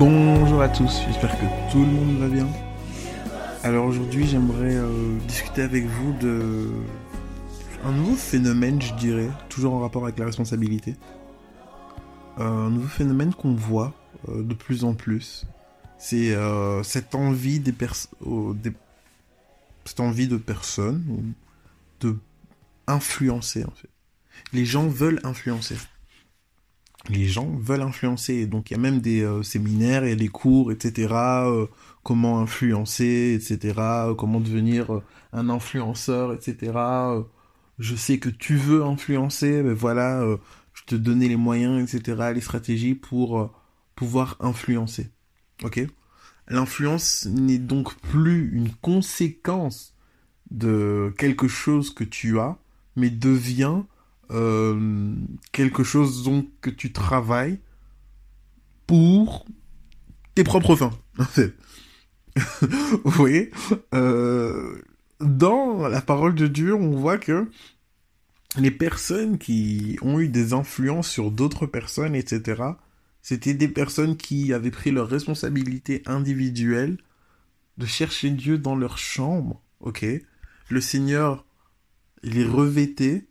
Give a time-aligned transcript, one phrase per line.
[0.00, 2.48] Bonjour à tous, j'espère que tout le monde va bien.
[3.62, 6.70] Alors aujourd'hui j'aimerais euh, discuter avec vous de
[7.84, 10.96] un nouveau phénomène je dirais, toujours en rapport avec la responsabilité.
[12.38, 13.92] Euh, un nouveau phénomène qu'on voit
[14.30, 15.44] euh, de plus en plus.
[15.98, 16.34] C'est
[16.82, 17.70] cette envie de
[20.38, 21.34] personnes
[22.00, 22.16] de
[22.86, 23.66] influencer.
[24.54, 25.76] Les gens veulent influencer
[27.08, 28.46] les gens veulent influencer.
[28.46, 31.08] Donc il y a même des euh, séminaires, et des cours, etc.
[31.12, 31.66] Euh,
[32.02, 33.74] comment influencer, etc.
[33.78, 35.00] Euh, comment devenir
[35.32, 36.72] un influenceur, etc.
[37.78, 40.26] je sais que tu veux influencer, mais voilà,
[40.74, 42.32] je te donnais les moyens, etc.
[42.34, 43.52] Les stratégies pour
[43.94, 45.08] pouvoir influencer.
[45.62, 45.86] Ok?
[46.48, 49.94] L'influence n'est donc plus une conséquence
[50.50, 52.58] de quelque chose que tu as,
[52.96, 53.82] mais devient
[54.30, 55.14] euh,
[55.52, 57.58] quelque chose donc que tu travailles
[58.86, 59.46] pour
[60.34, 60.92] tes propres fins.
[63.04, 63.50] Vous voyez
[63.94, 64.80] euh,
[65.20, 67.48] Dans la parole de Dieu, on voit que
[68.56, 72.62] les personnes qui ont eu des influences sur d'autres personnes, etc.,
[73.22, 76.98] c'était des personnes qui avaient pris leur responsabilité individuelle
[77.78, 80.06] de chercher Dieu dans leur chambre, ok?
[80.68, 81.44] Le Seigneur
[82.22, 83.26] les revêtait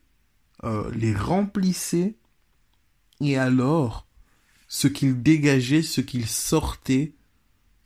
[0.63, 2.15] euh, les remplissait,
[3.21, 4.07] et alors,
[4.67, 7.13] ce qu'ils dégageaient, ce qu'ils sortaient,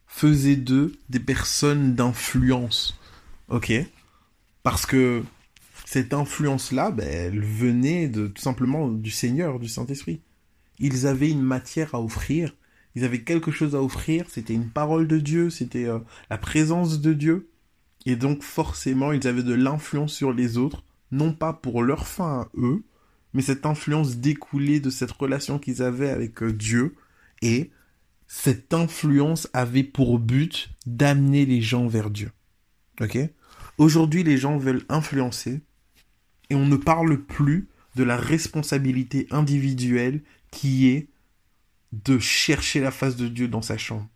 [0.08, 3.00] faisait d'eux des personnes d'influence.
[3.50, 3.74] Ok?
[4.62, 5.24] Parce que
[5.86, 10.22] cette influence-là, ben, elle venait de, tout simplement du Seigneur, du Saint-Esprit.
[10.80, 12.56] Ils avaient une matière à offrir,
[12.96, 17.02] ils avaient quelque chose à offrir, c'était une parole de Dieu, c'était euh, la présence
[17.02, 17.50] de Dieu.
[18.06, 20.84] Et donc forcément, ils avaient de l'influence sur les autres
[21.14, 22.84] non pas pour leur fin à eux,
[23.34, 26.96] mais cette influence découlée de cette relation qu'ils avaient avec euh, Dieu,
[27.42, 27.72] et
[28.28, 32.32] cette influence avait pour but d'amener les gens vers Dieu.
[33.00, 33.18] Ok?
[33.78, 35.62] Aujourd'hui, les gens veulent influencer,
[36.50, 41.08] et on ne parle plus de la responsabilité individuelle qui est
[41.92, 44.08] de chercher la face de Dieu dans sa chambre.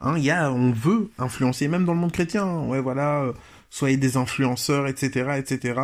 [0.00, 2.44] Hein, y a, on veut influencer, même dans le monde chrétien.
[2.44, 2.66] Hein.
[2.66, 3.32] ouais, voilà, euh,
[3.76, 5.80] soyez des influenceurs, etc., etc.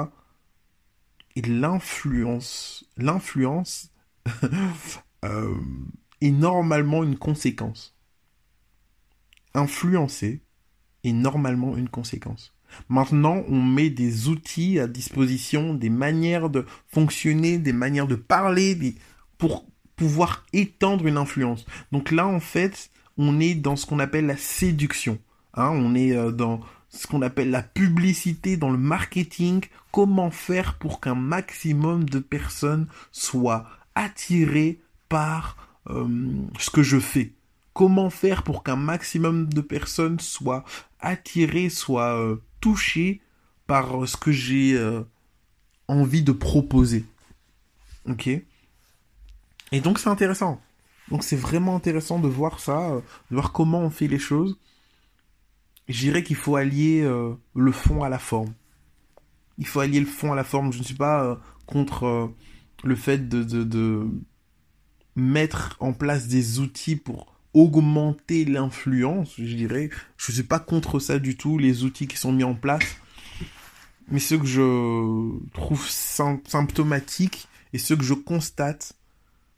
[1.36, 3.91] Et l'influence, l'influence
[5.26, 5.54] euh,
[6.22, 7.94] est normalement une conséquence.
[9.52, 10.41] Influencer
[11.04, 12.54] est normalement une conséquence.
[12.88, 18.97] Maintenant, on met des outils à disposition, des manières de fonctionner, des manières de parler,
[19.36, 19.66] pour
[19.97, 21.66] pouvoir étendre une influence.
[21.92, 25.19] Donc là, en fait, on est dans ce qu'on appelle la séduction.
[25.52, 30.78] Hein, on est euh, dans ce qu'on appelle la publicité, dans le marketing, comment faire
[30.78, 35.56] pour qu'un maximum de personnes soient attirées par
[35.88, 36.06] euh,
[36.58, 37.32] ce que je fais.
[37.72, 40.64] Comment faire pour qu'un maximum de personnes soient
[41.00, 43.22] attirées, soient euh, touchées
[43.66, 45.02] par ce que j'ai euh,
[45.88, 47.06] envie de proposer.
[48.06, 48.26] Ok?
[48.26, 50.60] Et donc c'est intéressant.
[51.08, 52.91] Donc c'est vraiment intéressant de voir ça,
[53.31, 54.58] de voir comment on fait les choses
[55.88, 58.53] je dirais qu'il faut allier euh, le fond à la forme.
[59.59, 60.72] Il faut allier le fond à la forme.
[60.72, 62.26] Je ne suis pas euh, contre euh,
[62.84, 64.06] le fait de,
[65.14, 69.90] mettre en place des outils pour augmenter l'influence, je dirais.
[70.17, 72.96] Je ne suis pas contre ça du tout, les outils qui sont mis en place.
[74.08, 78.94] Mais ce que je trouve symptomatique et ce que je constate,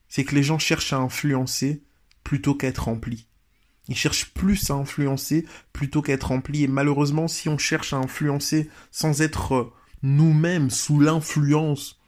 [0.09, 1.83] c'est que les gens cherchent à influencer
[2.25, 3.29] plutôt qu'à être remplis.
[3.89, 6.65] Ils cherchent plus à influencer plutôt qu'à être remplis.
[6.65, 9.73] Et malheureusement, si on cherche à influencer sans être euh,
[10.03, 12.01] nous-mêmes sous l'influence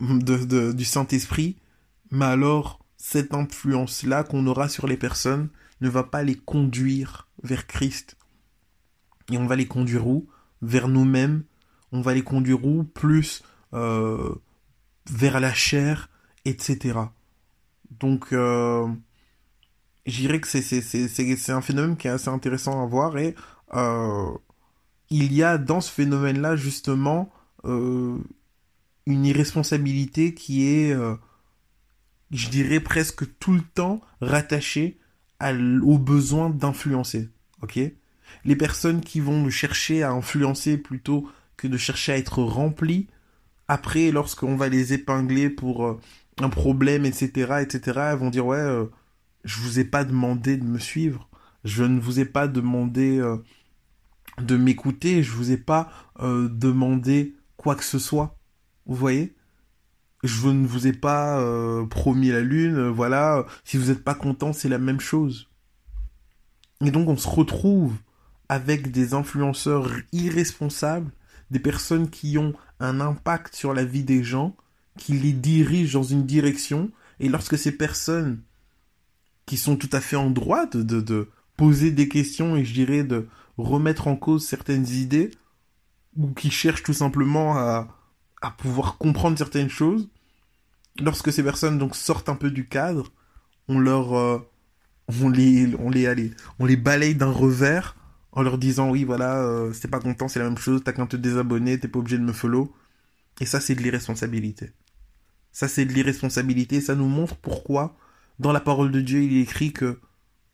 [0.00, 1.56] du Saint-Esprit,
[2.10, 5.48] mais alors cette influence-là qu'on aura sur les personnes
[5.80, 8.16] ne va pas les conduire vers Christ.
[9.30, 10.28] Et on va les conduire où?
[10.62, 11.44] Vers nous-mêmes.
[11.92, 12.84] On va les conduire où?
[12.84, 13.42] Plus
[13.74, 14.34] euh,
[15.10, 16.10] vers la chair,
[16.44, 16.98] etc.
[17.90, 18.88] Donc, euh,
[20.08, 23.34] je dirais que c'est un phénomène qui est assez intéressant à voir et
[23.74, 24.30] euh,
[25.10, 27.30] il y a dans ce phénomène-là justement
[27.64, 28.16] euh,
[29.06, 31.14] une irresponsabilité qui est, euh,
[32.30, 34.98] je dirais presque tout le temps rattachée
[35.40, 37.28] au besoin d'influencer.
[37.62, 37.78] Ok?
[38.44, 43.08] Les personnes qui vont chercher à influencer plutôt que de chercher à être remplies,
[43.68, 46.00] après, lorsqu'on va les épingler pour
[46.40, 48.88] un problème, etc., etc., elles vont dire ouais
[49.48, 51.26] je vous ai pas demandé de me suivre,
[51.64, 53.38] je ne vous ai pas demandé euh,
[54.42, 55.90] de m'écouter, je vous ai pas
[56.20, 58.36] euh, demandé quoi que ce soit.
[58.84, 59.34] Vous voyez?
[60.22, 64.52] Je ne vous ai pas euh, promis la lune, voilà, si vous n'êtes pas content,
[64.52, 65.48] c'est la même chose.
[66.84, 67.96] Et donc on se retrouve
[68.50, 71.10] avec des influenceurs irresponsables,
[71.50, 74.54] des personnes qui ont un impact sur la vie des gens,
[74.98, 78.42] qui les dirigent dans une direction, et lorsque ces personnes
[79.48, 83.02] qui sont tout à fait en droit de, de, poser des questions et je dirais
[83.02, 85.32] de remettre en cause certaines idées,
[86.16, 87.88] ou qui cherchent tout simplement à,
[88.58, 90.08] pouvoir comprendre certaines choses,
[91.00, 93.10] lorsque ces personnes donc sortent un peu du cadre,
[93.68, 94.38] on leur, euh,
[95.20, 95.90] on les, on
[96.66, 97.96] les balaye d'un revers
[98.32, 101.06] en leur disant oui voilà, euh, c'est pas content, c'est la même chose, t'as qu'à
[101.06, 102.72] te désabonner, t'es pas obligé de me follow.
[103.40, 104.72] Et ça c'est de l'irresponsabilité.
[105.52, 107.96] Ça c'est de l'irresponsabilité, ça nous montre pourquoi
[108.38, 110.00] dans la parole de Dieu il est écrit que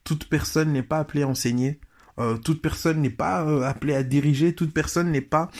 [0.04, 1.80] toute personne n'est pas appelée à enseigner,
[2.18, 5.50] euh, toute personne n'est pas appelée à diriger, toute personne n'est pas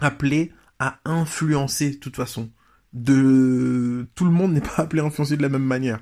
[0.00, 2.50] appelée à influencer de toute façon.
[2.92, 6.00] De tout le monde n'est pas appelé à influencer de la même manière.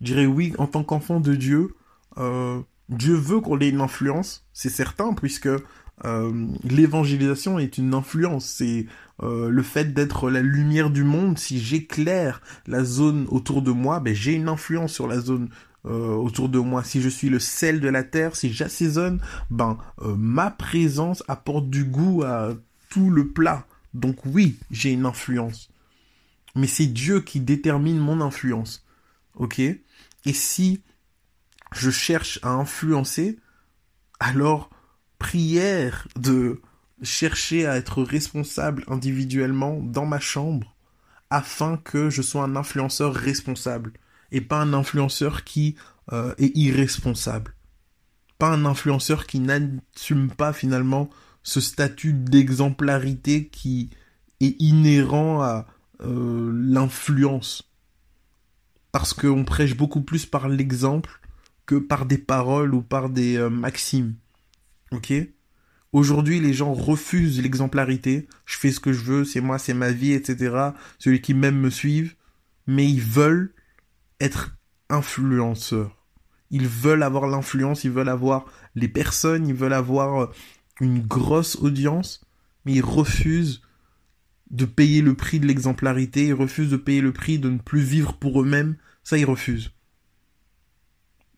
[0.00, 1.74] Je dirais oui, en tant qu'enfant de Dieu,
[2.18, 5.48] euh, Dieu veut qu'on ait une influence, c'est certain, puisque
[6.04, 8.46] euh, l'évangélisation est une influence.
[8.46, 8.86] C'est
[9.22, 11.38] euh, le fait d'être la lumière du monde.
[11.38, 15.48] Si j'éclaire la zone autour de moi, ben, j'ai une influence sur la zone
[15.88, 16.82] autour de moi.
[16.82, 19.20] Si je suis le sel de la terre, si j'assaisonne,
[19.50, 22.54] ben ma présence apporte du goût à
[22.88, 23.64] tout le plat.
[23.94, 25.70] Donc oui, j'ai une influence.
[26.56, 28.84] Mais c'est Dieu qui détermine mon influence.
[29.36, 29.60] Ok?
[29.60, 30.82] Et si
[31.72, 33.38] je cherche à influencer,
[34.18, 34.70] alors
[35.18, 36.60] prière de
[37.02, 40.74] chercher à être responsable individuellement dans ma chambre
[41.30, 43.92] afin que je sois un influenceur responsable
[44.32, 45.76] et pas un influenceur qui
[46.12, 47.54] euh, est irresponsable.
[48.38, 51.10] Pas un influenceur qui n'assume pas finalement
[51.42, 53.90] ce statut d'exemplarité qui
[54.40, 55.66] est inhérent à
[56.00, 57.70] euh, l'influence.
[58.92, 61.20] Parce qu'on prêche beaucoup plus par l'exemple
[61.66, 64.14] que par des paroles ou par des euh, maximes.
[64.92, 65.12] Ok
[65.92, 68.28] Aujourd'hui, les gens refusent l'exemplarité.
[68.44, 70.72] Je fais ce que je veux, c'est moi, c'est ma vie, etc.
[70.98, 72.16] Celui qui m'aime me suive.
[72.66, 73.54] Mais ils veulent
[74.20, 74.56] être
[74.90, 76.04] influenceurs.
[76.50, 80.26] Ils veulent avoir l'influence, ils veulent avoir les personnes, ils veulent avoir euh,
[80.80, 82.24] une grosse audience,
[82.64, 83.62] mais ils refusent
[84.50, 87.80] de payer le prix de l'exemplarité, ils refusent de payer le prix de ne plus
[87.80, 89.72] vivre pour eux-mêmes, ça ils refusent.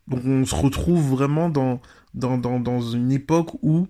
[0.09, 1.81] Donc on se retrouve vraiment dans,
[2.13, 3.87] dans, dans, une époque où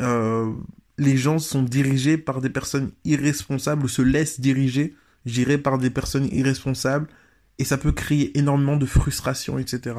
[0.00, 0.52] euh,
[0.98, 4.94] les gens sont dirigés par des personnes irresponsables ou se laissent diriger,
[5.24, 7.08] j'irais, par des personnes irresponsables,
[7.58, 9.96] et ça peut créer énormément de frustration, etc.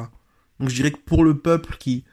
[0.58, 2.04] Donc je dirais que pour le peuple qui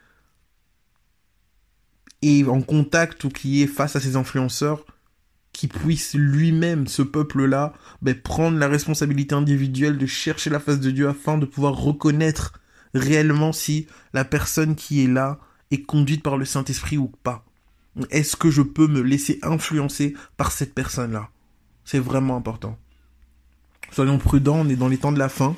[2.22, 4.84] est en contact ou qui est face à ces influenceurs,
[5.52, 10.90] qui puisse lui-même, ce peuple-là, ben, prendre la responsabilité individuelle de chercher la face de
[10.90, 12.60] Dieu afin de pouvoir reconnaître
[12.96, 15.38] réellement si la personne qui est là
[15.70, 17.44] est conduite par le Saint-Esprit ou pas.
[18.10, 21.30] Est-ce que je peux me laisser influencer par cette personne-là?
[21.84, 22.78] C'est vraiment important.
[23.90, 25.56] Soyons prudents, on est dans les temps de la fin.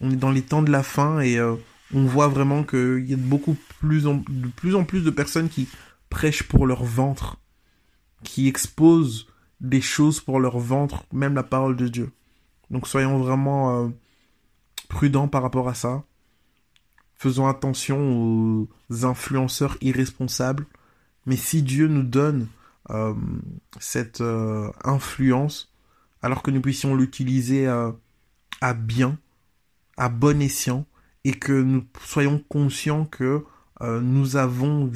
[0.00, 1.54] On est dans les temps de la fin et euh,
[1.94, 5.68] on voit vraiment qu'il y a beaucoup plus de plus en plus de personnes qui
[6.10, 7.38] prêchent pour leur ventre,
[8.24, 9.28] qui exposent
[9.60, 12.10] des choses pour leur ventre, même la parole de Dieu.
[12.70, 13.88] Donc soyons vraiment euh,
[14.88, 16.02] prudents par rapport à ça.
[17.22, 20.66] Faisons attention aux influenceurs irresponsables.
[21.24, 22.48] Mais si Dieu nous donne
[22.90, 23.14] euh,
[23.78, 25.72] cette euh, influence,
[26.20, 29.18] alors que nous puissions l'utiliser à bien,
[29.96, 30.84] à bon escient,
[31.24, 33.44] et que nous soyons conscients que
[33.80, 34.90] euh, nous avons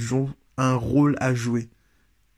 [0.57, 1.69] un rôle à jouer.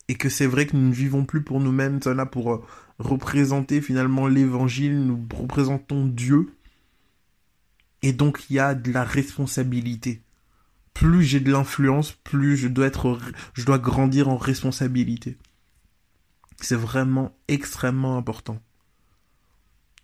[0.09, 2.65] Et que c'est vrai que nous ne vivons plus pour nous-mêmes, là pour euh,
[2.99, 6.51] représenter finalement l'évangile, nous représentons Dieu.
[8.03, 10.23] Et donc il y a de la responsabilité.
[10.95, 13.19] Plus j'ai de l'influence, plus je dois être,
[13.55, 15.37] je dois grandir en responsabilité.
[16.61, 18.61] C'est vraiment extrêmement important.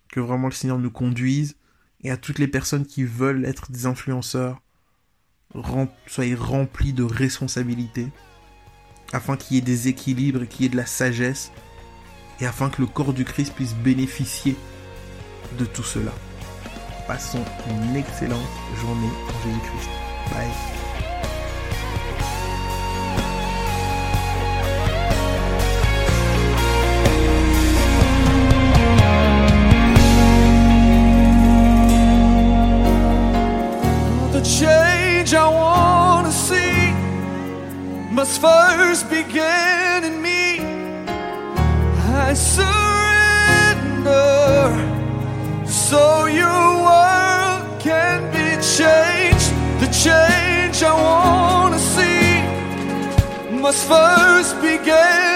[0.09, 1.57] Que vraiment le Seigneur nous conduise
[2.01, 4.61] et à toutes les personnes qui veulent être des influenceurs,
[6.07, 8.09] soyez remplis de responsabilités,
[9.11, 11.51] afin qu'il y ait des équilibres et qu'il y ait de la sagesse,
[12.39, 14.55] et afin que le corps du Christ puisse bénéficier
[15.57, 16.11] de tout cela.
[17.07, 18.39] Passons une excellente
[18.81, 19.89] journée en Jésus-Christ.
[20.31, 20.84] Bye.
[50.05, 55.34] change I wanna see must first begin.